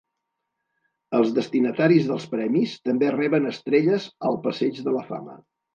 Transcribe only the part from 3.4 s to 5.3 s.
estrelles al Passeig de la